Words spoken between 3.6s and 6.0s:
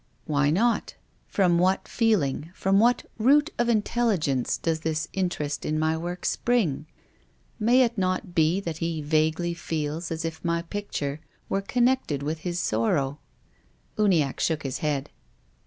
intelligence does his interest in my